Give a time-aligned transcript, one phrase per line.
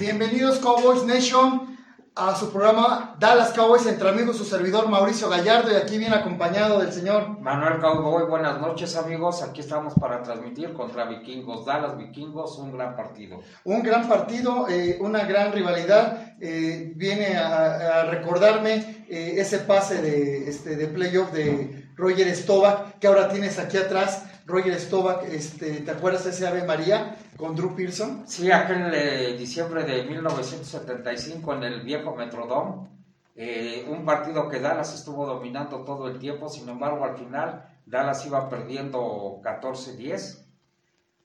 [0.00, 1.76] Bienvenidos Cowboys Nation
[2.16, 6.80] a su programa Dallas Cowboys entre amigos, su servidor Mauricio Gallardo y aquí viene acompañado
[6.80, 8.24] del señor Manuel Cowboy.
[8.28, 13.38] Buenas noches amigos, aquí estamos para transmitir contra Vikingos, Dallas Vikingos, un gran partido.
[13.62, 20.02] Un gran partido, eh, una gran rivalidad, eh, viene a, a recordarme eh, ese pase
[20.02, 24.24] de, este, de playoff de Roger Stovak que ahora tienes aquí atrás.
[24.46, 28.24] Roger Stovak, este, ¿te acuerdas de ese Ave María con Drew Pearson?
[28.26, 32.88] Sí, aquel eh, diciembre de 1975 en el viejo Metrodome,
[33.36, 38.26] eh, un partido que Dallas estuvo dominando todo el tiempo, sin embargo al final Dallas
[38.26, 40.44] iba perdiendo 14-10.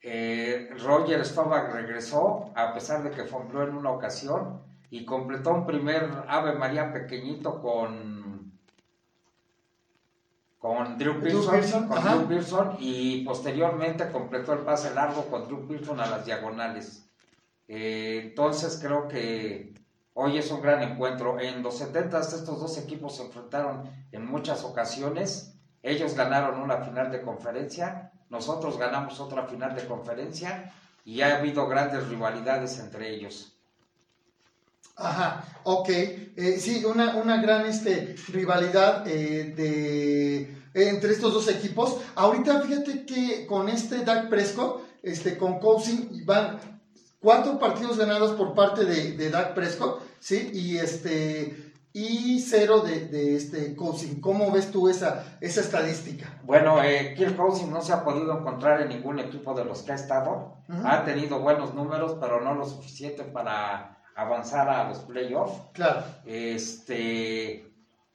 [0.01, 5.65] Eh, Roger Stovak regresó, a pesar de que fumbló en una ocasión, y completó un
[5.65, 8.18] primer Ave María pequeñito con
[10.59, 12.03] con Drew Pearson, Pearson, con.
[12.03, 17.09] Drew Pearson, y posteriormente completó el pase largo con Drew Pearson a las diagonales.
[17.67, 19.73] Eh, entonces creo que
[20.13, 21.39] hoy es un gran encuentro.
[21.39, 25.55] En los 70 estos dos equipos se enfrentaron en muchas ocasiones.
[25.81, 30.73] Ellos ganaron una final de conferencia, nosotros ganamos otra final de conferencia
[31.05, 33.58] y ha habido grandes rivalidades entre ellos.
[34.99, 35.89] Ajá, ok.
[35.89, 41.97] Eh, sí, una, una gran este, rivalidad eh, de, entre estos dos equipos.
[42.15, 46.59] Ahorita fíjate que con este Dak Prescott, este, con Cousin, van
[47.19, 50.51] cuatro partidos ganados por parte de, de Dak Prescott, ¿sí?
[50.53, 54.21] Y este y cero de, de este Cousin.
[54.21, 56.39] ¿Cómo ves tú esa, esa estadística?
[56.43, 59.93] Bueno, eh, Kirk Cousins no se ha podido encontrar en ningún equipo de los que
[59.93, 60.57] ha estado.
[60.83, 65.61] Ha tenido buenos números, pero no lo suficiente para avanzar a los playoffs.
[65.73, 66.03] Claro.
[66.25, 67.65] Este,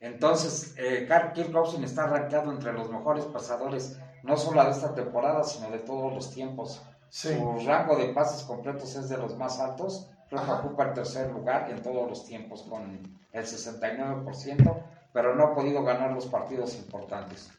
[0.01, 5.45] entonces, eh, Kirk Cousins está rankeado entre los mejores pasadores, no solo de esta temporada,
[5.45, 6.83] sino de todos los tiempos.
[7.09, 7.35] Sí.
[7.37, 10.09] Su rango de pases completos es de los más altos.
[10.29, 12.99] Creo que ocupa el tercer lugar en todos los tiempos con
[13.33, 14.83] el 69%,
[15.13, 17.51] pero no ha podido ganar los partidos importantes.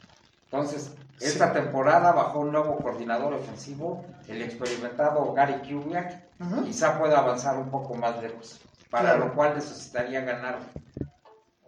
[0.46, 1.28] Entonces, Sí.
[1.28, 6.25] esta temporada bajo un nuevo coordinador ofensivo, el experimentado Gary Kubiak,
[6.66, 8.60] Quizá pueda avanzar un poco más lejos,
[8.90, 9.26] para Claro.
[9.28, 10.60] lo cual necesitaría ganar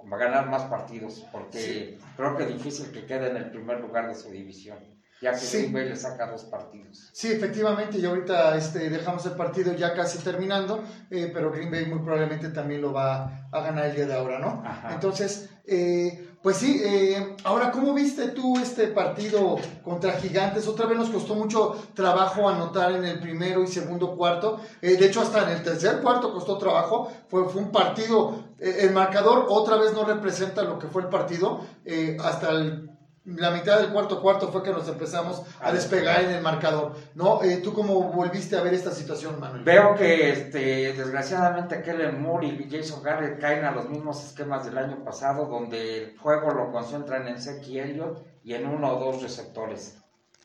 [0.09, 2.00] ganar más partidos, porque Sí.
[2.16, 4.77] creo que es difícil que quede en el primer lugar de su división,
[5.22, 5.57] ya que Sí.
[5.57, 7.09] Green Bay le saca dos partidos.
[7.11, 11.85] Sí, efectivamente, y ahorita este, dejamos el partido ya casi terminando, eh, pero Green Bay
[11.88, 14.63] muy probablemente también lo va a ganar el día de ahora, ¿no?
[14.66, 14.94] Ajá.
[14.94, 20.67] Entonces, eh, pues sí, eh, ahora, ¿cómo viste tú este partido contra Gigantes?
[20.67, 25.07] Otra vez nos costó mucho trabajo anotar en el primero y segundo cuarto, Eh, de
[25.07, 29.77] hecho hasta en el tercer cuarto costó trabajo, fue, un partido, eh, el marcador otra
[29.77, 32.96] vez no representa lo que fue el partido, eh, hasta el
[33.35, 36.23] la mitad del cuarto cuarto fue que nos empezamos a despegar.
[36.23, 37.43] en el marcador, ¿no?
[37.43, 39.63] Eh, ¿Tú cómo volviste a ver esta situación, Manuel?
[39.63, 44.77] Veo que este, desgraciadamente Kellen Moore y Jason Garrett caen a los mismos esquemas del
[44.77, 49.21] año pasado, donde el juego lo concentran en Seki Elliott y en uno o dos
[49.21, 49.97] receptores.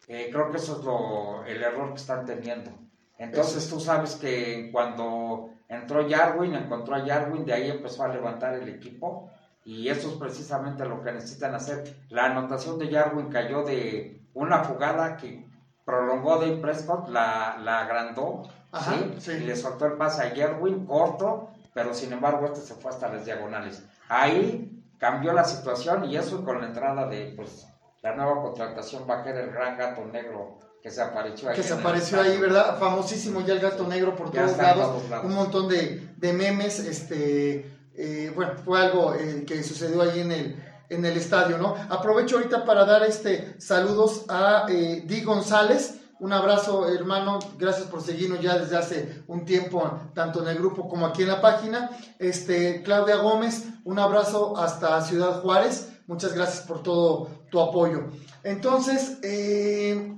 [0.08, 2.72] Eh, creo que eso es lo, el error que están teniendo.
[3.16, 8.54] Entonces tú sabes que cuando entró Jarwin, encontró a Jarwin, de ahí empezó a levantar
[8.54, 9.30] el equipo
[9.64, 11.84] y eso es precisamente lo que necesitan hacer.
[12.08, 15.46] La anotación de Jarwin cayó de una jugada que
[15.84, 19.14] prolongó Dave Prescott, la, la agrandó Ajá, ¿sí?
[19.18, 19.32] sí.
[19.32, 23.08] y le soltó el pase a Jerwin corto, pero sin embargo este se fue hasta
[23.08, 23.82] las diagonales.
[24.08, 27.66] Ahí cambió la situación y eso con la entrada de pues
[28.02, 31.56] la nueva contratación va a ser el gran gato negro que se apareció ahí.
[31.56, 32.78] que se apareció ahí, ¿verdad?
[32.78, 35.24] Famosísimo ya el gato negro por todos lados, todos lados.
[35.26, 40.32] un montón de, de memes, este, eh, bueno, fue algo eh, que sucedió ahí en
[40.32, 41.74] el, en el estadio, ¿no?
[41.88, 48.02] Aprovecho ahorita para dar este saludos a eh, Di González, un abrazo hermano, gracias por
[48.02, 51.90] seguirnos ya desde hace un tiempo, tanto en el grupo como aquí en la página,
[52.18, 58.04] este, Claudia Gómez, un abrazo hasta Ciudad Juárez, muchas gracias por todo tu apoyo.
[58.44, 60.16] Entonces, eh,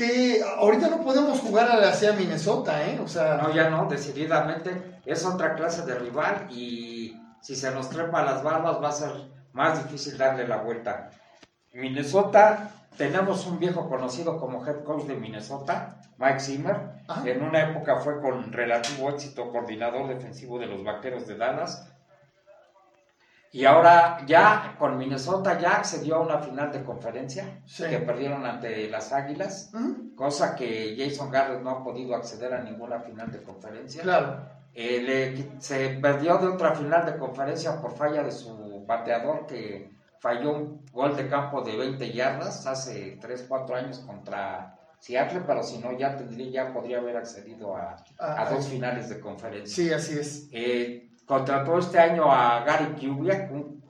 [0.00, 2.98] que ahorita no podemos jugar a la CEA Minnesota, ¿eh?
[3.04, 7.90] O sea, No, ya no, decididamente es otra clase de rival y si se nos
[7.90, 9.10] trepa las barbas va a ser
[9.52, 11.10] más difícil darle la vuelta.
[11.74, 16.76] Minnesota, tenemos un viejo conocido como head coach de Minnesota, Mike Zimmer.
[17.06, 17.28] Ajá.
[17.28, 21.86] En una época fue con relativo éxito coordinador defensivo de los Vaqueros de Dallas.
[23.52, 27.84] Y ahora ya con Minnesota ya accedió a una final de conferencia Sí.
[27.90, 29.72] que perdieron ante las Águilas
[30.14, 34.02] cosa que Jason Garrett no ha podido acceder a ninguna final de conferencia.
[34.02, 39.44] claro, Eh, le- se perdió de otra final de conferencia por falla de su bateador
[39.48, 45.40] que falló un gol de campo de 20 yardas hace 3, 4 años contra Seattle,
[45.44, 48.70] pero si no, ya, tendría, ya podría haber accedido a, Ah, a dos ah.
[48.70, 49.74] finales de conferencia.
[49.74, 50.48] Sí, así es.
[50.52, 53.80] Eh, contrató este año a Gary Kubiak, un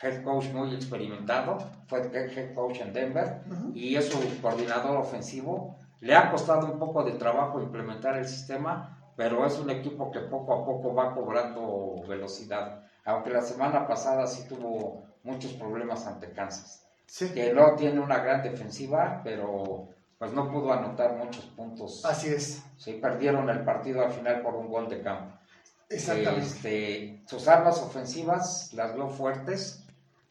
[0.00, 3.42] head coach muy experimentado, fue head coach en Denver
[3.74, 5.76] y es su coordinador ofensivo.
[6.00, 10.20] Le ha costado un poco de trabajo implementar el sistema, pero es un equipo que
[10.20, 12.80] poco a poco va cobrando velocidad.
[13.04, 18.20] Aunque la semana pasada sí tuvo muchos problemas ante Kansas, Sí, que no tiene una
[18.20, 19.88] gran defensiva, pero
[20.18, 22.02] pues no pudo anotar muchos puntos.
[22.06, 22.64] así es.
[22.78, 25.39] Sí, perdieron el partido al final por un gol de campo.
[25.90, 26.40] Exactamente.
[26.46, 29.84] Este, sus armas ofensivas las veo fuertes.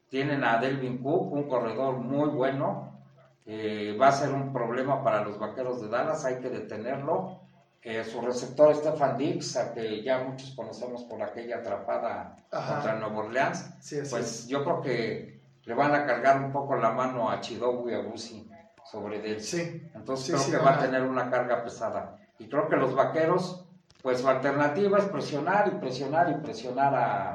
[0.09, 2.97] Tienen a Delvin Cook, un corredor muy bueno.
[3.45, 7.39] Eh, va a ser un problema para los vaqueros de Dallas, hay que detenerlo.
[7.81, 12.73] Eh, su receptor Stefan Diggs, a que ya muchos conocemos por aquella atrapada Ajá.
[12.75, 16.91] contra Nueva Orleans, Sí, pues yo creo que le van a cargar un poco la
[16.91, 18.49] mano a Chidobu y a Busi
[18.91, 19.41] sobre él.
[19.41, 22.17] Sí, Entonces Sí, creo que va a- tener una carga pesada.
[22.37, 23.65] Y creo que los vaqueros,
[24.01, 27.31] pues su alternativa es presionar y presionar y presionar a,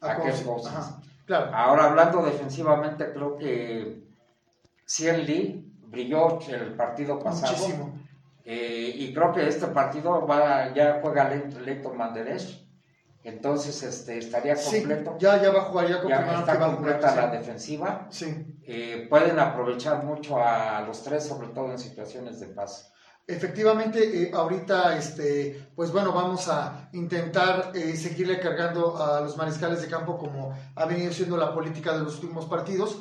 [0.00, 1.50] a a Claro.
[1.54, 4.02] Ahora hablando defensivamente, creo que
[4.86, 7.52] Cien Lee brilló el partido pasado.
[7.52, 7.98] Muchísimo.
[8.44, 12.66] Eh, y creo que este partido va, ya juega Leighton Manderech.
[13.22, 15.16] Entonces este, estaría Sí, completo.
[15.18, 18.06] ya, ya va a jugar, ya ya que está a completa la defensiva.
[18.08, 18.24] Sí.
[18.24, 18.46] Sí.
[18.66, 22.90] Eh, pueden aprovechar mucho a los tres, sobre todo en situaciones de paz.
[23.30, 29.82] Efectivamente, eh, ahorita, este, pues bueno, vamos a intentar eh, seguirle cargando a los mariscales
[29.82, 32.96] de campo como ha venido siendo la política de los últimos partidos.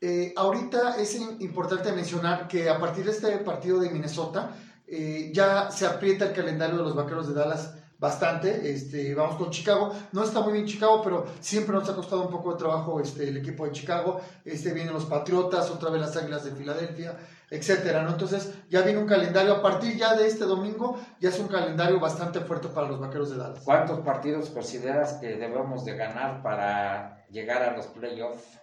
[0.00, 4.56] Eh, ahorita es importante mencionar que a partir de este partido de Minnesota
[4.88, 8.72] eh, ya se aprieta el calendario de los Vaqueros de Dallas bastante.
[8.72, 9.94] Este, vamos con Chicago.
[10.12, 13.28] No está muy bien Chicago, pero siempre nos ha costado un poco de trabajo este,
[13.28, 14.20] el equipo de Chicago.
[14.44, 17.16] Este, vienen los Patriotas, otra vez las Águilas de Filadelfia,
[17.50, 18.02] etcétera.
[18.02, 18.10] ¿no?
[18.10, 19.54] Entonces ya viene un calendario.
[19.54, 23.30] A partir ya de este domingo ya es un calendario bastante fuerte para los Vaqueros
[23.30, 23.62] de Dallas.
[23.64, 28.58] ¿Cuántos partidos consideras que debemos de ganar para llegar a los playoffs?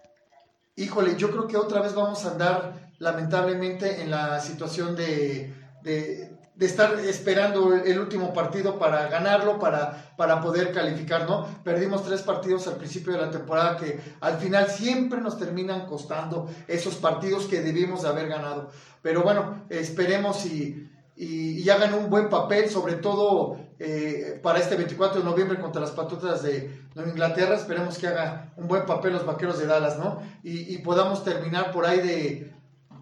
[0.75, 5.53] Híjole, yo creo que otra vez vamos a andar lamentablemente en la situación de,
[5.83, 11.45] de, estar esperando el, último partido para ganarlo, para, para poder calificar, ¿no?
[11.63, 16.49] Perdimos tres partidos al principio de la temporada que al final siempre nos terminan costando
[16.67, 18.71] esos partidos que debimos de haber ganado.
[19.03, 25.19] Pero bueno, esperemos y, y, hagan un buen papel, sobre todo eh, para este 24
[25.19, 27.55] de noviembre contra las Patriotas de Inglaterra.
[27.55, 30.21] Esperemos que haga un buen papel los Vaqueros de Dallas, ¿no?
[30.43, 32.56] Y, y podamos terminar por ahí de,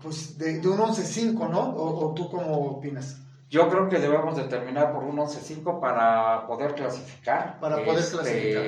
[0.06, 1.60] pues, de, de un 11-5, ¿no?
[1.76, 3.18] O, o tú cómo opinas?
[3.50, 7.60] Yo creo que debemos de terminar por un 11-5 para poder clasificar.
[7.60, 8.64] Para poder Este, clasificar.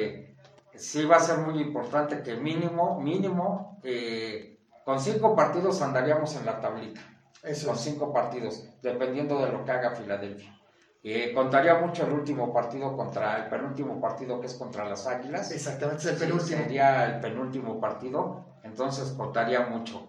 [0.76, 6.46] Sí va a ser muy importante que mínimo, mínimo, eh, con cinco partidos andaríamos en
[6.46, 7.02] la tablita.
[7.44, 7.82] Eso Con es.
[7.82, 10.54] cinco partidos, dependiendo de lo que haga Filadelfia.
[11.04, 15.52] Eh, contaría mucho el último partido contra, el penúltimo partido que es contra las Águilas.
[15.52, 16.64] Exactamente, es el Sí, penúltimo.
[16.64, 20.08] Sería el penúltimo partido, entonces contaría mucho.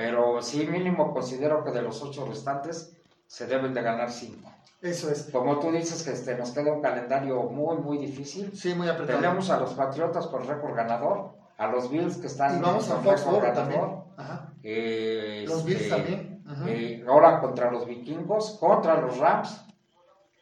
[0.00, 4.50] Pero sí, mínimo considero que de los ocho restantes se deben de ganar cinco.
[4.80, 5.24] Eso es.
[5.30, 8.50] Como tú dices que este, nos queda un calendario muy, muy difícil.
[8.56, 9.18] Sí, muy apretado.
[9.20, 12.94] Tenemos a los Patriotas con récord ganador, a los Bills que están y vamos a
[12.94, 13.80] con Foxborough récord también.
[13.82, 14.52] ganador, Ajá.
[14.62, 16.44] eh, Los Bills este, también.
[16.66, 19.60] Eh, ahora contra los vikingos, contra los Rams,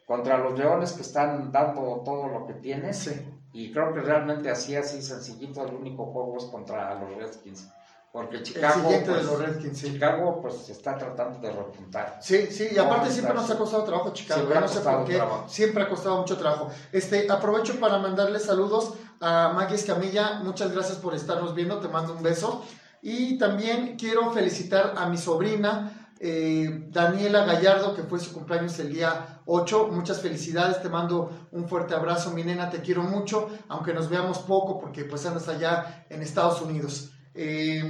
[0.07, 2.93] contra los Leones que están dando todo lo que tienen.
[2.93, 3.11] Sí.
[3.51, 7.67] Y creo que realmente así, así sencillito, el único juego es contra los Redskins.
[8.11, 9.93] Porque El Chicago, siguiente pues, de los Redskins, sí.
[9.93, 12.17] Chicago pues está tratando de repuntar.
[12.21, 15.05] Sí, sí, y aparte siempre nos ha costado trabajo Chicago, Siempre ha no sé por
[15.05, 15.45] qué, trabajo.
[15.47, 16.71] siempre ha costado mucho trabajo.
[16.91, 22.13] Este, aprovecho para mandarle saludos a Maggie Escamilla, muchas gracias por estarnos viendo, te mando
[22.13, 22.63] un beso.
[23.01, 28.91] Y también quiero felicitar a mi sobrina, eh, Daniela Gallardo, que fue su cumpleaños el
[28.91, 29.87] día 8.
[29.91, 34.39] Muchas felicidades, te mando un fuerte abrazo, mi nena, te quiero mucho, aunque nos veamos
[34.39, 37.11] poco porque pues andas allá en Estados Unidos.
[37.41, 37.81] Eh,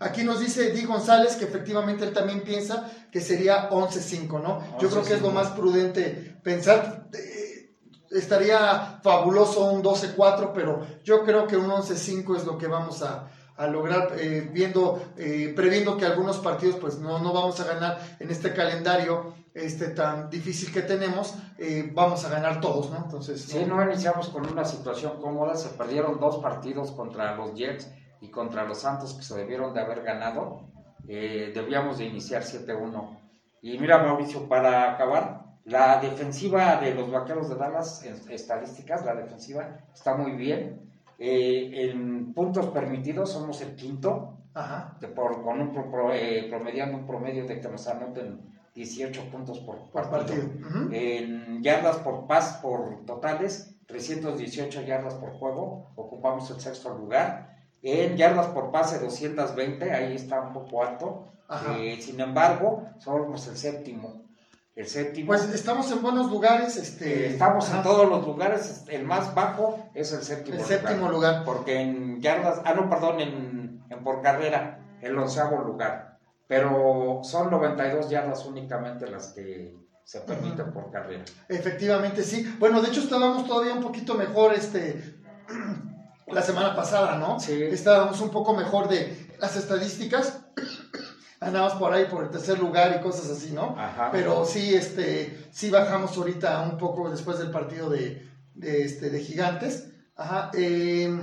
[0.00, 4.78] aquí nos dice Di González que efectivamente él también piensa que sería 11-5, ¿no?
[4.80, 5.32] Yo creo que es lo 11-5.
[5.34, 7.08] más prudente pensar.
[7.12, 7.74] eh,
[8.10, 13.28] estaría fabuloso un 12-4, pero yo creo que un 11-5 es lo que vamos a,
[13.56, 15.02] a lograr, eh, viendo,
[15.54, 20.28] previendo que algunos partidos pues no, no vamos a ganar en este calendario este tan
[20.30, 22.98] difícil que tenemos, eh, vamos a ganar todos, ¿no?
[23.04, 27.88] Entonces, Sí, no iniciamos con una situación cómoda, se perdieron dos partidos contra los Jets
[28.20, 30.62] y contra los Santos que se debieron de haber ganado.
[31.08, 33.18] Eh, debíamos de iniciar 7-1.
[33.62, 39.14] Y mira, Mauricio, para acabar, la defensiva de los Vaqueros de Dallas, en estadísticas, la
[39.14, 40.90] defensiva está muy bien.
[41.18, 44.96] Eh, en puntos permitidos somos el quinto, Ajá.
[45.00, 48.40] de por, con un pro- pro- eh, promediando un promedio de que nos anoten
[48.74, 50.44] 18 puntos por partido.
[50.92, 57.55] En yardas por pas por totales, 318 yardas por juego, ocupamos el sexto lugar.
[57.88, 61.28] En yardas por pase, 220, ahí está un poco alto.
[61.78, 64.24] Eh, sin embargo, somos el séptimo.
[64.74, 65.28] El séptimo.
[65.28, 66.76] Pues estamos en buenos lugares.
[66.76, 70.78] Eh, Este, estamos en todos los lugares, el más bajo es el séptimo El lugar.
[70.80, 71.44] séptimo lugar.
[71.44, 76.18] Porque en yardas, ah no, perdón, en, en por carrera, el onceavo lugar.
[76.48, 81.24] Pero son 92 yardas únicamente las que se permiten por carrera.
[81.48, 82.56] Efectivamente, sí.
[82.58, 85.14] Bueno, de hecho estábamos todavía un poquito mejor este
[86.26, 87.38] la semana pasada, ¿no?
[87.40, 87.62] Sí.
[87.62, 90.40] Estábamos un poco mejor de las estadísticas.
[91.40, 93.76] Andamos por ahí por el tercer lugar y cosas así, ¿no?
[93.78, 94.10] Ajá.
[94.10, 99.20] Pero sí, este, sí bajamos ahorita un poco después del partido de, de, este, de
[99.20, 99.90] Gigantes.
[100.16, 100.50] Ajá.
[100.54, 101.14] eh,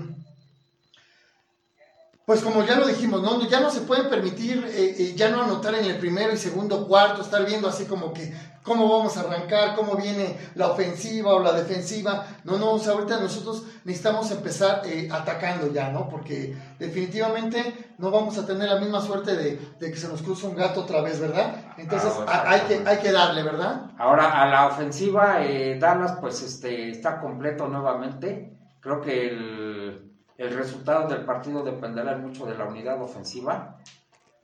[2.25, 3.42] pues como ya lo dijimos, ¿no?
[3.50, 6.88] ya no se puede permitir eh, eh, ya no anotar en el primero y segundo
[6.88, 11.39] cuarto, estar viendo así como que cómo vamos a arrancar, cómo viene la ofensiva o
[11.39, 12.25] la defensiva.
[12.46, 16.08] No, no, o sea, ahorita nosotros necesitamos empezar eh, atacando ya, ¿no?
[16.10, 20.48] Porque definitivamente no vamos a tener la misma suerte de, de que se nos cruza
[20.48, 21.74] un gato otra vez, ¿verdad?
[21.77, 23.92] Entonces Ah, hay, que, hay que darle, ¿verdad?
[23.98, 28.58] Ahora a la ofensiva, eh, Dallas pues este, está completo nuevamente.
[28.80, 33.78] Creo que el, el resultado del partido dependerá mucho de la unidad ofensiva.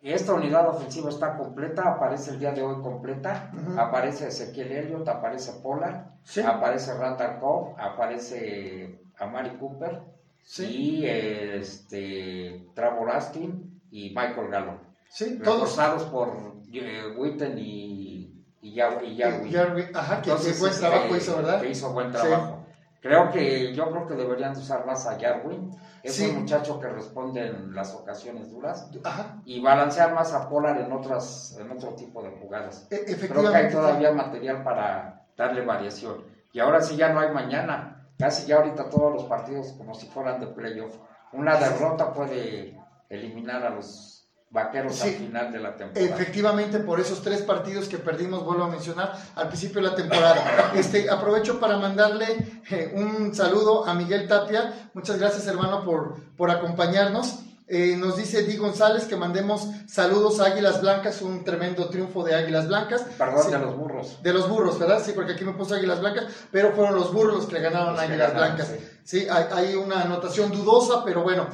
[0.01, 5.51] Esta unidad ofensiva está completa, aparece el día de hoy completa, aparece Ezequiel Elliott, aparece
[5.61, 6.41] Pollard, Sí.
[6.41, 10.01] aparece Randall Cobb, aparece Amari Cooper
[10.41, 10.65] Sí,
[11.01, 14.79] y este Trevor Astin y Michael Gallup.
[15.09, 15.59] sí, todos.
[15.61, 16.29] Reforzados por
[16.71, 21.61] eh, Witten y, y, ajá, que, que Entonces, buen este, trabajo hizo, ¿verdad?
[21.61, 22.65] Que hizo buen trabajo.
[23.01, 25.71] Creo que yo creo que deberían de usar más a Jarwin.
[26.03, 26.27] Es Sí.
[26.29, 30.91] un muchacho que responde en las ocasiones duras Ajá, y balancear más a Polar en
[30.91, 32.87] otras en otro tipo de jugadas.
[32.89, 36.23] e- Creo que hay todavía material para darle variación.
[36.51, 37.95] Y ahora sí ya no hay mañana.
[38.17, 40.97] Casi ya ahorita todos los partidos como si fueran de playoff.
[41.31, 42.77] Una derrota puede
[43.07, 44.18] eliminar a los
[44.51, 45.09] vaqueros Sí.
[45.09, 46.15] al final de la temporada.
[46.15, 50.71] Efectivamente, por esos tres partidos que perdimos, vuelvo a mencionar, al principio de la temporada.
[50.75, 54.89] Este, aprovecho para mandarle eh, un saludo a Miguel Tapia.
[54.93, 57.39] Muchas gracias, hermano, por, por acompañarnos.
[57.71, 62.33] Eh, nos dice Di González que mandemos saludos a Águilas Blancas, un tremendo triunfo de
[62.33, 63.01] Águilas Blancas.
[63.15, 63.51] Perdón Sí.
[63.51, 64.23] de los burros.
[64.23, 64.99] De los burros, ¿verdad?
[65.05, 67.99] Sí, porque aquí me puso Águilas Blancas, pero fueron los burros los que ganaron Los
[67.99, 68.73] que Águilas ganaron, Blancas.
[68.75, 68.87] sí.
[69.03, 71.45] Sí, hay, hay una anotación dudosa, pero bueno,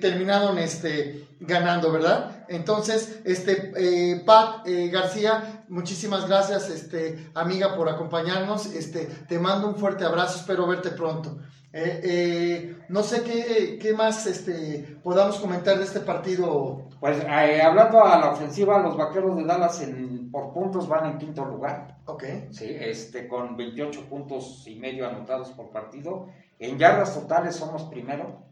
[0.00, 2.44] terminaron este, ganando, ¿verdad?
[2.48, 8.66] Entonces, este, eh, Pat eh, García, muchísimas gracias, este, amiga, por acompañarnos.
[8.66, 11.38] Este, te mando un fuerte abrazo, espero verte pronto.
[11.72, 16.88] Eh, eh, no sé qué, qué más este, podamos comentar de este partido.
[16.98, 21.44] Pues hablando a la ofensiva, los vaqueros de Dallas en, por puntos van en quinto
[21.44, 22.66] lugar, Ok, ¿sí?
[22.68, 26.26] este, con 28 puntos y medio anotados por partido.
[26.58, 28.42] En yardas totales somos primero,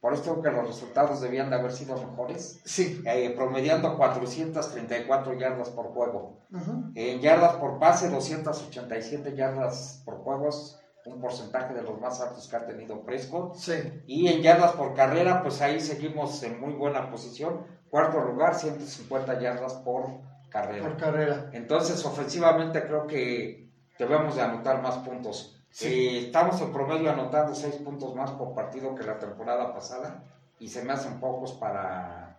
[0.00, 3.02] por esto creo que los resultados debían de haber sido mejores, sí.
[3.06, 6.40] eh, promediando 434 yardas por juego.
[6.52, 6.92] Ujú.
[6.94, 12.56] En yardas por pase, 287 yardas por juegos, un porcentaje de los más altos que
[12.56, 13.54] ha tenido Prescott.
[13.56, 13.74] Sí,
[14.06, 17.64] Y en yardas por carrera, pues ahí seguimos en muy buena posición.
[17.90, 20.06] Cuarto lugar, 150 yardas por
[20.50, 20.82] carrera.
[20.82, 21.50] por carrera.
[21.52, 25.55] Entonces, ofensivamente creo que debemos de anotar más puntos.
[25.70, 25.86] Sí.
[25.88, 30.22] Eh, estamos en promedio anotando 6 puntos más por partido que la temporada pasada
[30.58, 32.38] y se me hacen pocos para,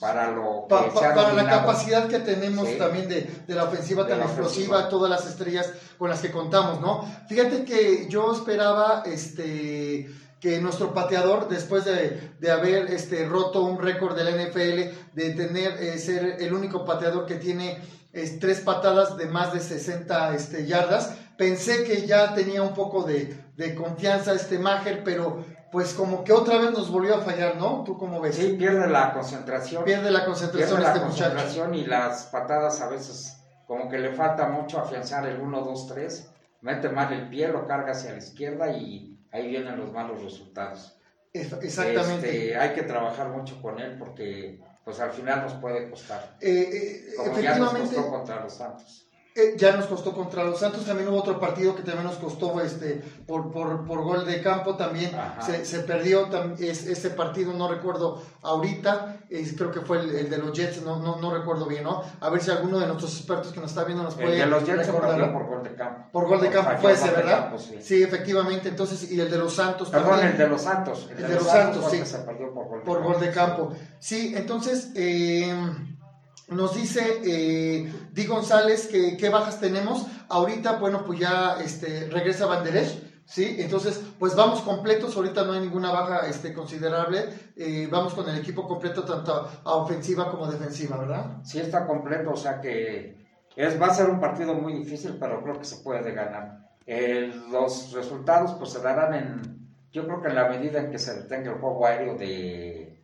[0.00, 2.76] para lo que Pa- pa- se ha para la capacidad que tenemos Sí.
[2.76, 4.88] también de, de la ofensiva De tan la explosiva, ofensiva.
[4.88, 7.02] todas las estrellas con las que contamos, ¿no?
[7.28, 10.10] Fíjate que yo esperaba este
[10.40, 15.30] que nuestro pateador, después de, de haber este, roto un récord de la NFL, de
[15.34, 17.80] tener eh, ser el único pateador que tiene
[18.12, 23.02] es, tres patadas de más de 60 este, yardas, pensé que ya tenía un poco
[23.02, 27.56] de, de confianza este Maher, pero pues como que otra vez nos volvió a fallar,
[27.56, 27.82] ¿no?
[27.84, 28.36] ¿Tú cómo ves?
[28.36, 29.84] Sí, pierde la concentración.
[29.84, 31.24] Pierde la Pierde concentración la este muchacho.
[31.24, 35.86] concentración y las patadas a veces como que le falta mucho afianzar el 1, 2,
[35.88, 36.30] 3.
[36.62, 40.96] Mete mal el pie, lo carga hacia la izquierda y ahí vienen los malos resultados.
[41.32, 42.46] Exactamente.
[42.46, 46.36] Este, hay que trabajar mucho con él porque pues al final nos puede costar.
[46.40, 49.08] Eh, eh, Como ya nos efectivamente, costó contra los Santos.
[49.36, 50.84] Eh, ya nos costó contra los Santos.
[50.84, 54.74] También hubo otro partido que también nos costó este por, por, por gol de campo.
[54.76, 55.10] También
[55.44, 59.18] se, se perdió tam- es- ese partido, no recuerdo ahorita.
[59.56, 62.02] creo que fue el, el de los Jets, no, no, no recuerdo bien, ¿no?
[62.20, 64.46] A ver si alguno de nuestros expertos que nos está viendo nos El puede de
[64.46, 65.16] los Jets se recordar.
[65.16, 66.08] perdió por gol de campo.
[66.12, 67.40] Por gol de campo fue ese, ¿verdad?
[67.42, 67.76] campo, sí.
[67.80, 68.68] Sí, efectivamente.
[68.68, 70.32] Entonces, y el de los Santos Perdón, también.
[70.32, 71.08] el de los Santos.
[71.10, 72.06] El de los Santos, fue sí.
[72.06, 73.12] se perdió por gol de por campo.
[73.12, 73.72] gol de campo.
[73.98, 75.52] Sí, entonces, eh,
[76.48, 80.06] Nos dice eh, Di González que qué bajas tenemos.
[80.28, 83.56] Ahorita, bueno, pues ya este, regresa Banderech, ¿sí?
[83.58, 85.16] Entonces, pues vamos completos.
[85.16, 87.24] Ahorita no hay ninguna baja este, considerable.
[87.56, 91.42] Eh, vamos con el equipo completo, tanto a ofensiva como defensiva, ¿verdad?
[91.42, 93.16] Sí, está completo, o sea que
[93.56, 96.68] es, va a ser un partido muy difícil, pero creo que se puede ganar.
[97.50, 101.22] los resultados, pues se darán en, yo creo que en la medida en que se
[101.22, 102.95] detenga el juego aéreo de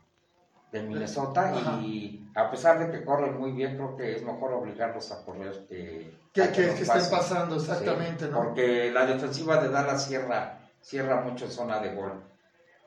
[0.73, 1.53] de Minnesota
[1.83, 5.67] y a pesar de que corren muy bien, creo que es mejor obligarlos a correr
[5.69, 6.23] que...
[6.33, 8.43] Que, que, estén pasando, exactamente, ¿no?
[8.43, 12.25] Porque la defensiva de Dallas cierra, cierra mucho en zona de gol.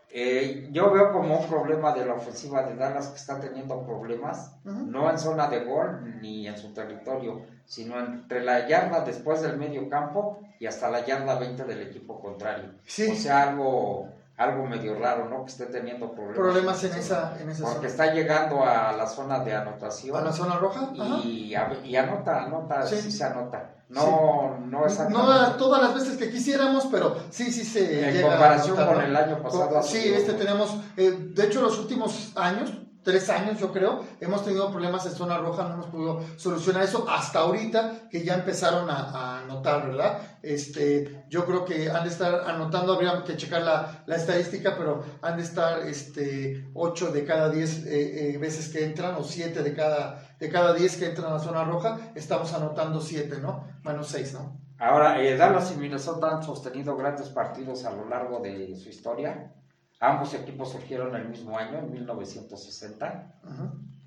[0.10, 4.56] Eh, yo veo como un problema de la ofensiva de Dallas que está teniendo problemas,
[4.64, 9.58] no en zona de gol ni en su territorio, sino entre la yarda después del
[9.58, 12.72] medio campo y hasta la yarda 20 del equipo contrario.
[12.84, 15.46] O sea, algo algo medio raro, ¿no?
[15.46, 16.38] Que esté teniendo problemas.
[16.38, 20.18] Problemas en esa, en esa Porque está llegando a la zona de anotación.
[20.18, 20.90] ¿A la zona roja?
[21.24, 23.12] Y, y, anota, anota, sí.
[23.12, 23.72] se anota.
[23.88, 25.32] No, no exactamente.
[25.32, 29.42] No todas las veces que quisiéramos, pero sí, sí se En comparación con el año
[29.42, 29.82] pasado.
[29.84, 32.74] sí, este tenemos, eh, de hecho los últimos años,
[33.06, 37.06] tres años, yo creo, hemos tenido problemas en zona roja, no hemos podido solucionar eso
[37.08, 40.20] hasta ahorita que ya empezaron a, anotar, ¿verdad?
[40.42, 45.38] Este, yo creo que han de estar anotando, habría que checar la, estadística, pero han
[45.38, 49.74] de estar este, 8 de cada 10 eh, eh, veces que entran, o 7 de
[49.76, 53.68] cada, de cada 10 que entran a zona roja, estamos anotando 7, ¿no?
[53.84, 54.60] Menos 6, ¿no?
[54.80, 59.54] Ahora, eh, Dallas y Minnesota han sostenido grandes partidos a lo largo de su historia
[60.00, 63.40] Ambos equipos surgieron el mismo año, en 1960.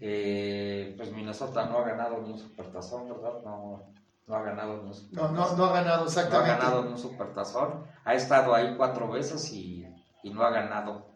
[0.00, 3.40] Eh, pues Minnesota no ha ganado ni un supertazón, ¿verdad?
[3.45, 3.92] No,
[4.26, 5.35] no ha ganado ni un supertazón.
[5.35, 6.49] No, no, ha ganado, exactamente.
[6.49, 7.85] No ha ganado ni un supertazón.
[8.04, 9.87] Ha estado ahí cuatro veces y,
[10.23, 11.07] y no ha ganado.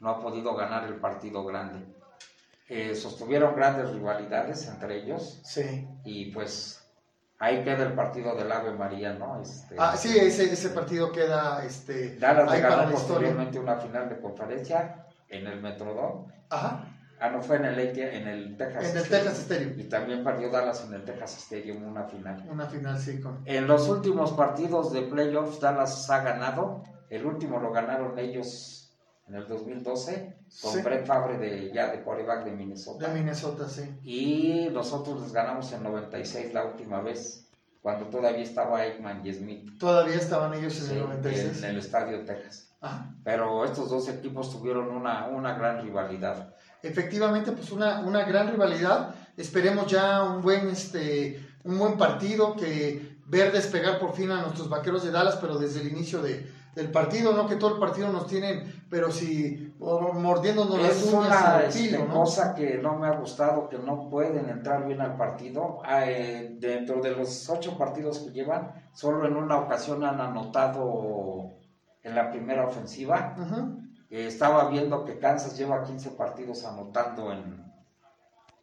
[0.00, 1.84] No ha podido ganar el partido grande.
[2.68, 5.40] Eh, sostuvieron grandes rivalidades entre ellos.
[5.42, 5.88] Sí.
[6.04, 6.79] Y pues
[7.42, 9.40] Ahí queda el partido del Ave María, ¿no?
[9.40, 14.20] Este, ah, sí, ese, ese partido queda este, Dallas ahí ganó posteriormente una final de
[14.20, 16.34] conferencia en el Metrodome.
[16.50, 16.84] Ajá.
[17.18, 19.80] Ah, no fue en el, en el Texas En el Texas Stadium.
[19.80, 22.46] Y también perdió Dallas en el Texas Stadium una final.
[22.46, 23.18] Una final, sí.
[23.20, 23.40] Con...
[23.46, 26.82] En los últimos partidos de playoffs, Dallas ha ganado.
[27.08, 28.94] El último lo ganaron ellos
[29.28, 33.08] en el 2012 con Brett Favre de, ya de quarterback de Minnesota.
[33.08, 33.82] De Minnesota, sí.
[34.02, 37.48] Y nosotros les ganamos en 96 la última vez,
[37.82, 39.78] cuando todavía estaba Aikman y Smith.
[39.78, 41.62] Todavía estaban ellos en el 96.
[41.62, 42.70] En el Estadio Texas.
[43.24, 46.54] Pero estos dos equipos tuvieron una, una gran rivalidad.
[46.82, 49.14] Efectivamente, pues una, una gran rivalidad.
[49.36, 54.68] Esperemos ya un buen, este, un buen partido que ver despegar por fin a nuestros
[54.68, 58.10] vaqueros de Dallas, pero desde el inicio de, del partido, no que todo el partido
[58.12, 62.14] nos tienen, pero si mordiéndonos las uñas es una ¿no?
[62.14, 65.78] cosa que no me ha gustado, que no pueden entrar bien al partido.
[65.84, 71.50] Ah, eh, dentro de los ocho partidos que llevan, solo en una ocasión han anotado
[72.02, 73.34] en la primera ofensiva.
[74.10, 77.69] Eh, estaba viendo que Kansas lleva 15 partidos anotando en,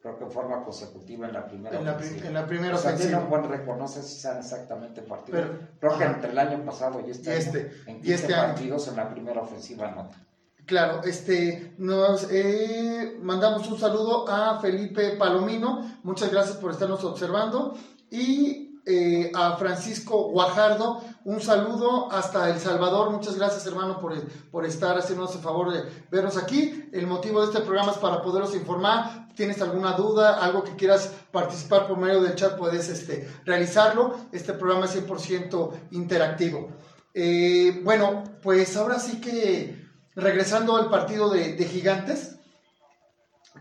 [0.01, 2.27] creo que en forma consecutiva en la primera en la, ofensiva.
[2.27, 3.19] En la primera o sea, ofensiva.
[3.19, 5.45] un buen reconoce si sean exactamente partidos.
[5.79, 9.09] creo que entre el año pasado y este, este en 15 este partidos en la
[9.09, 10.17] primera ofensiva nota.
[10.65, 17.73] Claro, este, nos eh, mandamos un saludo a Felipe Palomino, muchas gracias por estarnos observando
[18.11, 23.11] y eh, a Francisco Guajardo, un saludo hasta El Salvador.
[23.11, 24.13] Muchas gracias, hermano, por,
[24.49, 26.89] por estar haciéndonos el favor de vernos aquí.
[26.93, 29.27] El motivo de este programa es para poderlos informar.
[29.35, 32.57] ¿Tienes alguna duda, algo que quieras participar por medio del chat?
[32.57, 34.15] Puedes este, realizarlo.
[34.31, 36.69] Este programa es 100% interactivo.
[37.13, 42.37] Eh, bueno, pues ahora sí que regresando al partido de, de Gigantes,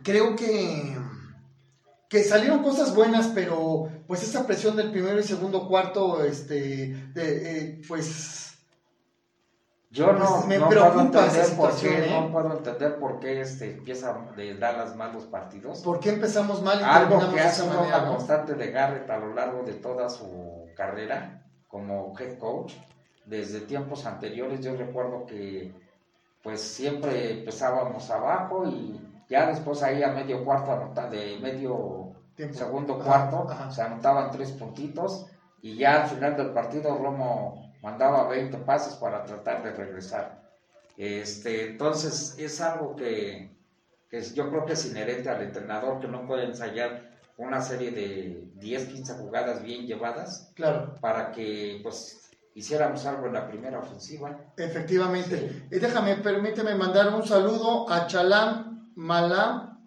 [0.05, 0.97] creo que
[2.09, 7.81] que salieron cosas buenas, pero pues esa presión del primero y segundo cuarto, este, eh,
[7.87, 8.43] pues...
[9.91, 12.29] Yo no, me preocupa puedo entender por qué, no ¿eh?
[12.31, 15.81] puedo entender por qué este, empieza de dar las malos partidos.
[15.81, 19.33] ¿Por qué empezamos mal y Algo que ha sido una constante de Garrett a lo
[19.33, 22.75] largo de toda su carrera como head coach.
[23.25, 25.73] Desde tiempos anteriores yo recuerdo que
[26.43, 32.13] pues siempre empezábamos abajo y ya después ahí a medio cuarto, anota, de medio
[32.53, 35.27] segundo cuarto, se anotaban tres puntitos
[35.63, 40.43] y ya al final del partido Romo mandaba 20 pases para tratar de regresar.
[40.97, 43.51] Este, entonces es algo que,
[44.11, 48.49] que yo creo que es inherente al entrenador que no puede ensayar una serie de
[48.55, 50.95] 10, 15 jugadas bien llevadas claro.
[51.01, 54.39] para que pues hiciéramos algo en la primera ofensiva.
[54.57, 55.67] Efectivamente.
[55.71, 59.79] Y déjame, permíteme mandar un saludo a Chalán Malam,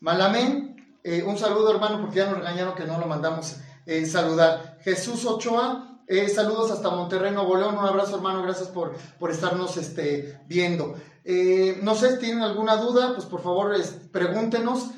[0.00, 0.76] Malamén,
[1.08, 4.78] Eh, un saludo, hermano, porque ya nos regañaron que no lo mandamos eh, saludar.
[4.82, 7.78] Jesús Ochoa, eh, saludos hasta Monterrey, Nuevo León.
[7.78, 8.42] Un abrazo, hermano.
[8.42, 10.96] Gracias por, por estarnos este, viendo.
[11.82, 13.72] no sé si tienen alguna duda, pues por favor
[14.10, 14.90] pregúntenos.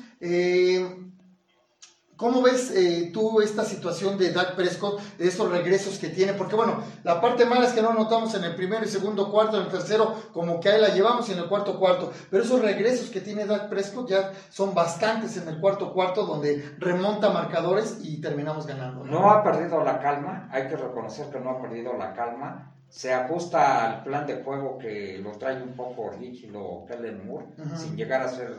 [2.19, 6.33] ¿Cómo ves eh, tú esta situación de Dak Prescott, de estos regresos que tiene?
[6.33, 9.55] Porque bueno, la parte mala es que no notamos en el primero y segundo cuarto,
[9.55, 12.11] en el tercero, como que ahí la llevamos y en el cuarto cuarto.
[12.29, 16.75] Pero esos regresos que tiene Dak Prescott ya son bastantes en el cuarto cuarto, donde
[16.77, 19.05] remonta marcadores y terminamos ganando.
[19.05, 22.73] No, ha perdido la calma, hay que reconocer que no ha perdido la calma.
[22.89, 27.45] Se ajusta al plan de juego que lo trae un poco rígido Kellen Moore,
[27.77, 28.57] sin llegar a ser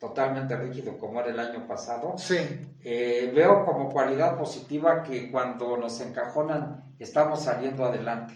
[0.00, 2.14] totalmente rígido como era el año pasado.
[2.16, 2.38] Sí.
[2.82, 8.34] Eh, veo como cualidad positiva que cuando nos encajonan estamos saliendo adelante.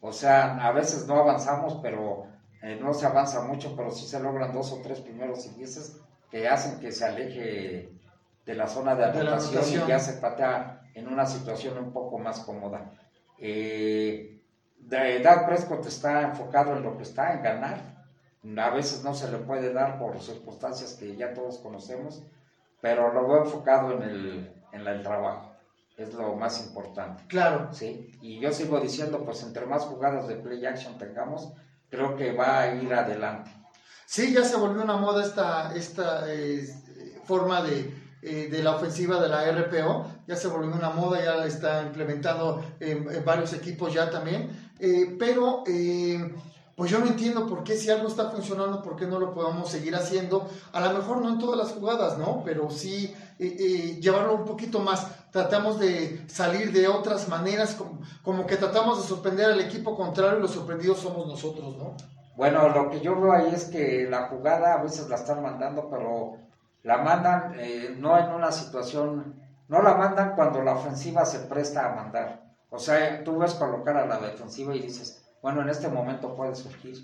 [0.00, 2.26] O sea, a veces no avanzamos, pero
[2.62, 6.48] eh, no se avanza mucho, pero sí se logran dos o tres primeros ingleses que
[6.48, 7.92] hacen que se aleje
[8.46, 12.40] de la zona de anotación y ya se patea en una situación un poco más
[12.40, 12.92] cómoda.
[13.38, 14.42] Eh,
[14.78, 17.93] Doug Prescott está enfocado en lo que está, en ganar,
[18.58, 22.22] a veces no se le puede dar por circunstancias que ya todos conocemos,
[22.80, 25.52] pero lo veo enfocado en el, en el trabajo.
[25.96, 27.24] Es lo más importante.
[27.28, 27.68] Claro.
[27.72, 28.12] Sí.
[28.20, 31.52] Y yo sigo diciendo, pues entre más jugadas de play action tengamos,
[31.88, 33.50] creo que va a ir adelante.
[34.04, 36.68] Sí, ya se volvió una moda esta, esta eh,
[37.24, 41.46] forma de, eh, de la ofensiva de la RPO, ya se volvió una moda, ya
[41.46, 45.64] está implementado en, en varios equipos ya también, eh, pero
[46.76, 49.70] pues yo no entiendo por qué si algo está funcionando, por qué no lo podemos
[49.70, 50.48] seguir haciendo.
[50.72, 52.42] A lo mejor no en todas las jugadas, ¿no?
[52.44, 55.30] Pero sí eh, eh, llevarlo un poquito más.
[55.30, 57.78] Tratamos de salir de otras maneras,
[58.24, 61.96] como, que tratamos de sorprender al equipo contrario y los sorprendidos somos nosotros, ¿no?
[62.36, 65.88] Bueno, lo que yo veo ahí es que la jugada a veces la están mandando,
[65.88, 66.38] pero
[66.82, 71.86] la mandan eh, no en una situación, no la mandan cuando la ofensiva se presta
[71.86, 72.42] a mandar.
[72.70, 76.54] O sea, tú ves colocar a la defensiva y dices, bueno, en este momento puede
[76.54, 76.96] surgir.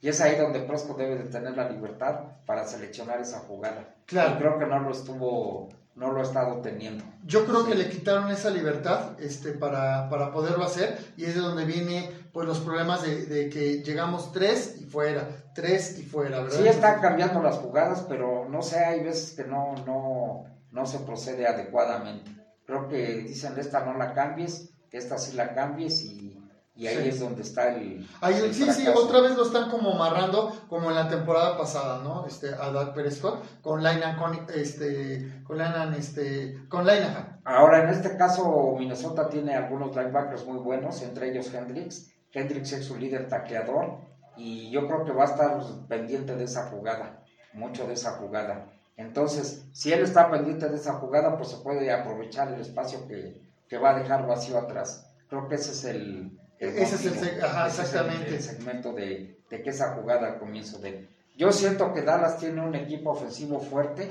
[0.00, 3.96] Y es ahí donde Presco debe de tener la libertad para seleccionar esa jugada.
[4.06, 4.34] Claro.
[4.34, 7.02] Y creo que no lo estuvo, no lo ha estado teniendo.
[7.24, 11.40] Yo creo que le quitaron esa libertad este, para, para poderlo hacer y es de
[11.40, 16.56] donde viene pues los problemas de, que llegamos tres y fuera, tres y fuera, ¿verdad?
[16.56, 21.00] Sí están cambiando las jugadas, pero no sé, hay veces que no, no, no se
[21.00, 22.30] procede adecuadamente.
[22.64, 26.38] Creo que dicen esta no la cambies, esta sí la cambies y
[26.78, 28.06] y ahí es donde está el.
[28.20, 32.24] Ahí, sí, sí, otra vez lo están como amarrando, como en la temporada pasada, ¿no?
[32.24, 37.40] Este, a Doug Prescott, con Linehan, con, este, con Linehan, este, con Linehan.
[37.44, 42.12] Ahora, en este caso, Minnesota tiene algunos linebackers muy buenos, entre ellos Hendrix.
[42.32, 43.98] Hendrix es su líder tacleador,
[44.36, 48.70] y yo creo que va a estar pendiente de esa jugada, mucho de esa jugada.
[48.96, 53.42] Entonces, si él está pendiente de esa jugada, pues se puede aprovechar el espacio que,
[53.68, 55.12] que va a dejar vacío atrás.
[55.28, 58.40] Creo que ese es el, ese es el, ajá, exactamente.
[58.40, 61.08] segmento de, de, que esa jugada al comienzo de...
[61.36, 64.10] Yo siento que Dallas tiene un equipo ofensivo fuerte.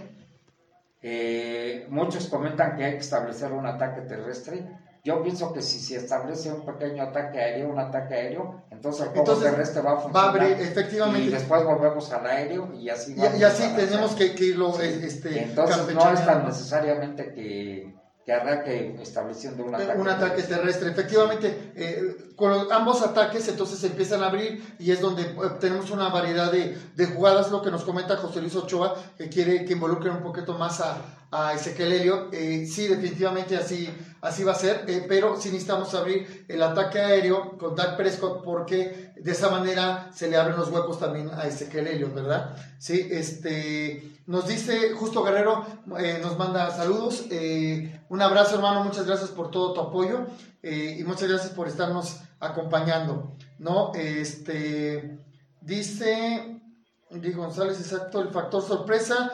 [1.01, 4.65] Eh, muchos comentan que hay que establecer un ataque terrestre.
[5.03, 9.10] Yo pienso que si se establece un pequeño ataque aéreo, un ataque aéreo, entonces el
[9.10, 10.43] juego terrestre va a funcionar.
[10.60, 11.27] efectivamente.
[11.27, 14.79] Y después volvemos al aéreo y así va Y, y así tenemos que, que irlo.
[14.79, 17.93] Este, entonces no es tan necesariamente que
[18.27, 20.89] que arranque estableciendo un ataque, un ataque terrestre.
[20.89, 25.89] Efectivamente, eh, con ambos ataques entonces se empiezan a abrir y es donde eh, tenemos
[25.89, 29.73] una variedad de, de, jugadas, lo que nos comenta José Luis Ochoa, que quiere que
[29.73, 32.30] involucre un poquito más a, a Ezequiel Helio.
[32.32, 33.89] Eh, sí, definitivamente así,
[34.21, 38.43] así va a ser, eh, pero sí necesitamos abrir el ataque aéreo con Dak Prescott
[38.43, 42.56] porque de esa manera se le abren los huecos también a Ezequiel Helio, ¿verdad?
[42.78, 44.13] Sí, este...
[44.28, 45.65] Nos dice Justo Guerrero,
[45.97, 47.28] eh, nos manda saludos.
[47.32, 48.84] Eh, un abrazo, hermano.
[48.84, 50.28] Muchas gracias por todo tu apoyo
[50.69, 53.36] eh, y muchas gracias por estarnos acompañando.
[53.58, 53.93] ¿no?
[53.95, 55.17] Este,
[55.62, 56.62] dice
[57.10, 59.32] Diego González, exacto, el factor sorpresa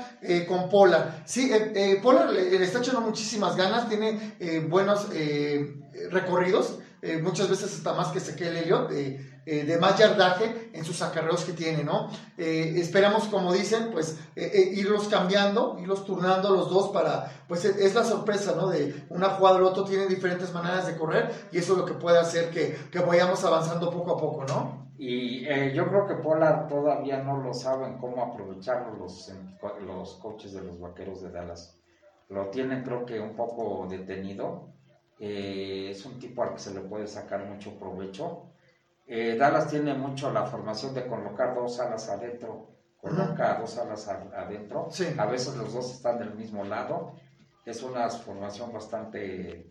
[0.47, 1.23] con Pola.
[1.25, 1.51] Sí,
[2.03, 4.35] Pola le, está echando muchísimas ganas, tiene
[4.69, 5.07] buenos
[6.11, 6.77] recorridos,
[7.21, 8.91] muchas veces hasta más que Ezequiel Elliott.
[9.45, 12.07] Eh, de más yardaje en sus acarreos que tiene, ¿no?
[12.37, 17.93] Eh, esperamos, como dicen, pues eh, irlos cambiando, irlos turnando los dos para, pues es
[17.93, 18.69] la sorpresa, ¿no?
[18.69, 21.93] De una jugada al otro tienen diferentes maneras de correr y eso es lo que
[21.93, 24.87] puede hacer que, que vayamos avanzando poco a poco, ¿no?
[24.97, 29.29] Y yo creo que Polar todavía no lo saben cómo aprovecharlo los,
[29.85, 31.77] los coches de los vaqueros de Dallas.
[32.29, 34.72] Lo tienen creo que un poco detenido.
[35.25, 38.49] Es un tipo al que se le puede sacar mucho provecho
[39.05, 44.87] eh, Dallas tiene mucho la formación de colocar dos alas adentro coloca dos alas adentro.
[45.17, 47.13] A veces los dos están del mismo lado.
[47.65, 49.69] Es una formación bastante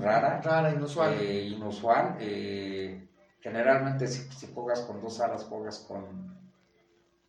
[0.00, 0.40] rara.
[0.40, 1.12] Rara, inusual.
[1.20, 2.16] Eh, inusual.
[2.20, 3.06] Eh,
[3.40, 6.38] generalmente si, si, juegas con dos alas, juegas con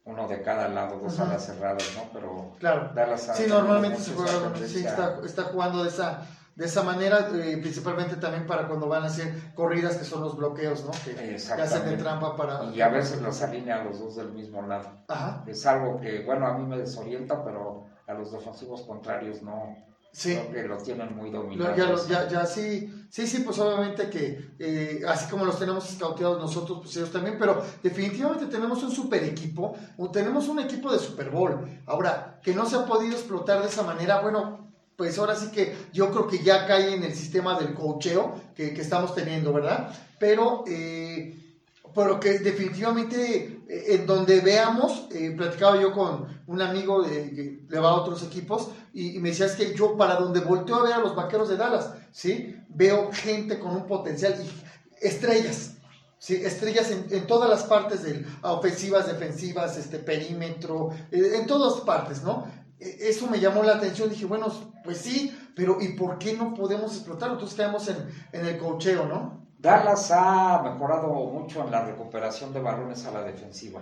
[0.06, 2.10] uno de cada lado, dos alas cerradas, ¿no?
[2.14, 2.92] Pero claro.
[3.18, 6.26] sí, normalmente se juega, sí, está, está jugando de esa
[6.60, 10.36] de esa manera, eh, principalmente también para cuando van a hacer corridas, que son los
[10.36, 10.92] bloqueos, ¿no?
[11.06, 12.66] Que, hacen de trampa para...
[12.66, 14.92] Y a veces los alinea a los dos del mismo lado.
[15.08, 15.42] Ajá.
[15.48, 19.78] Es algo que, bueno, a mí me desorienta, pero a los defensivos contrarios no.
[20.12, 20.36] Sí.
[20.36, 22.10] Creo que los tienen muy dominados.
[22.10, 26.80] Ya, ya, sí, sí, sí, pues obviamente que eh, así como los tenemos escauteados nosotros,
[26.82, 29.78] pues ellos también, pero definitivamente tenemos un super equipo,
[30.12, 31.82] tenemos un equipo de Super Bowl.
[31.86, 34.69] Ahora, que no se ha podido explotar de esa manera, bueno,
[35.00, 38.74] pues ahora sí que yo creo que ya cae en el sistema del cocheo que,
[38.82, 39.96] estamos teniendo, ¿verdad?
[40.20, 41.56] Pero, eh,
[41.96, 47.64] pero que definitivamente eh, en donde veamos, eh, platicaba yo con un amigo de, que
[47.70, 50.84] le va a otros equipos y, me decía es que yo para donde volteo a
[50.84, 52.58] ver a los vaqueros de Dallas, ¿sí?
[52.68, 55.76] Veo gente con un potencial y estrellas.
[56.18, 62.46] Sí, estrellas en, todas las partes de ofensivas, defensivas, este perímetro, en todas partes, ¿no?
[62.80, 64.10] E, eso me llamó la atención.
[64.10, 64.48] Dije, bueno,
[64.84, 67.36] pues sí, pero ¿y por qué no podemos explotarlo?
[67.36, 67.98] Entonces quedamos en,
[68.32, 69.48] en el cocheo, ¿no?
[69.60, 73.82] Dallas ha mejorado mucho en la recuperación de balones a la defensiva.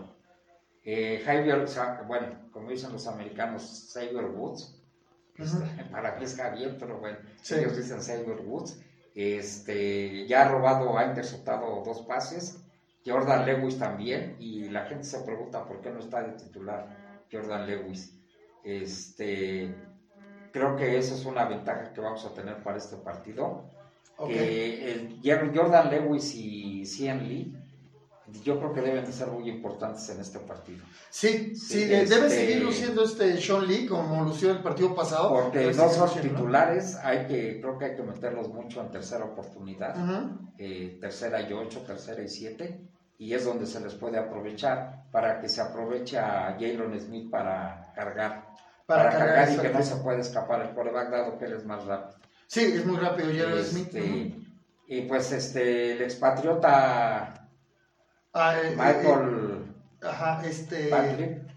[0.84, 1.68] Eh, Javier,
[2.08, 4.82] bueno, como dicen los americanos, Xavier Woods,
[5.92, 8.80] para mí es Javier, pero bueno, ellos dicen Xavier Woods,
[9.14, 12.64] este, ya ha robado, ha interceptado dos pases,
[13.06, 17.68] Jordan Lewis también, y la gente se pregunta por qué no está de titular Jordan
[17.68, 18.17] Lewis.
[18.68, 19.74] Este,
[20.52, 23.72] creo que esa es una ventaja que vamos a tener para este partido.
[24.18, 25.22] Okay.
[25.24, 27.56] Jordan Lewis y Cian Lee,
[28.44, 30.84] yo creo que deben de ser muy importantes en este partido.
[31.10, 35.30] Sí, sí, debe este, seguir luciendo este Sean Lee como lució el partido pasado.
[35.30, 39.96] Porque no son titulares, hay que, creo que hay que meterlos mucho en tercera oportunidad,
[40.58, 42.82] eh, tercera y ocho, tercera y siete,
[43.18, 47.92] y es donde se les puede aprovechar para que se aproveche a Jalen Smith para
[47.96, 48.48] cargar
[48.88, 51.86] para, cargar, y que no se puede escapar el coreback dado que él es más
[51.86, 52.18] rápido.
[52.48, 53.94] Sí, es muy rápido, ya este, Smith.
[54.88, 57.50] Y pues este, el expatriota
[58.34, 59.66] ah, eh, Michael
[60.02, 60.94] eh, ajá, este,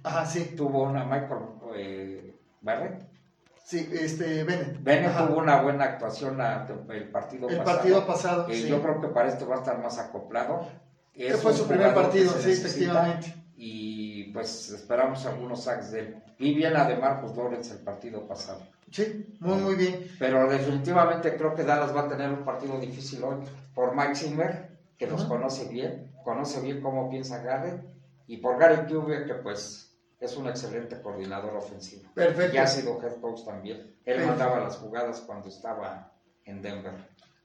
[0.03, 0.55] ajá, sí.
[0.57, 1.41] tuvo una, Michael
[1.77, 3.09] eh, Barrett.
[3.65, 4.83] Sí, este, Bennett.
[4.83, 6.41] Bennett tuvo una buena actuación
[6.89, 7.77] el partido el pasado.
[7.77, 8.67] partido pasado, sí.
[8.69, 10.67] Yo creo que para esto va a estar más acoplado.
[11.15, 13.35] Es fue su primer partido, sí, efectivamente.
[13.57, 16.23] Y pues esperamos algunos sacks de él.
[16.39, 18.61] Y bien la de Marcos Lawrence el partido pasado.
[18.91, 20.07] Sí, muy, muy bien.
[20.19, 23.37] Pero definitivamente creo que Dallas va a tener un partido difícil hoy
[23.75, 27.83] por Mike Zimmer, que nos conoce bien, conoce bien cómo piensa Garrett,
[28.27, 32.11] y por Gary Kubiak, que pues es un excelente coordinador ofensivo.
[32.15, 32.55] Perfecto.
[32.55, 33.97] Y ha sido head coach también.
[34.05, 36.13] Él mandaba las jugadas cuando estaba
[36.45, 36.95] en Denver.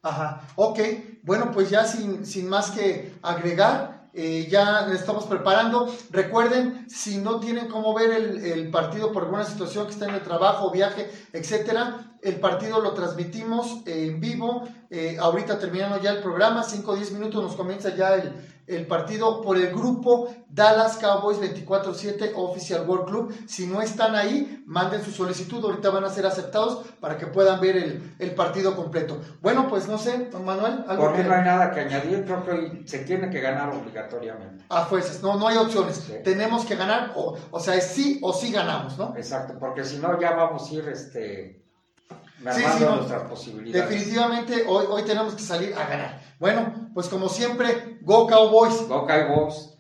[0.06, 0.80] Ajá, ok.
[1.24, 5.92] Bueno, pues ya sin, sin más que agregar, eh, ya estamos preparando.
[6.12, 10.22] Recuerden, si no tienen cómo ver el, partido por alguna situación que está en el
[10.22, 14.68] trabajo, viaje, etcétera, el partido lo transmitimos en vivo.
[14.90, 18.34] Eh, ahorita terminando ya el programa, 5 o 10 minutos nos comienza ya el,
[18.66, 23.36] el partido por el grupo Dallas Cowboys 24-7 Official World Club.
[23.48, 27.62] Si no están ahí, manden su solicitud, ahorita van a ser aceptados para que puedan
[27.62, 29.22] ver el, partido completo.
[29.42, 30.84] Bueno, pues no sé, don Manuel.
[30.88, 34.66] ¿algo Porque no hay nada que añadir, creo que se tiene que ganar obligatoriamente.
[34.70, 36.12] Ah, pues no, no hay opciones.
[36.24, 39.14] Tenemos que ganar, o, o sea, es sí o sí ganamos, ¿no?
[39.16, 41.65] Exacto, porque si no ya vamos a ir este
[42.38, 43.90] sí, sí, nuestras posibilidades.
[43.90, 46.22] Definitivamente hoy, hoy tenemos que salir a ganar.
[46.40, 48.88] Bueno, pues como siempre, Go Cowboys.
[48.88, 49.75] Go Cowboys.